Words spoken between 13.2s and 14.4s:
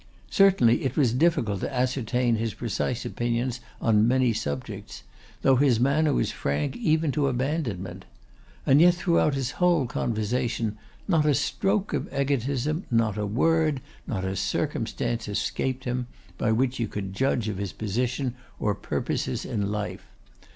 word, not a